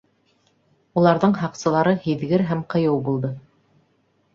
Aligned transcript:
Уларҙың 1.01 1.37
һаҡсылары 1.43 1.95
һиҙгер 2.09 2.49
һәм 2.51 2.67
ҡыйыу 2.77 3.01
булды 3.11 3.37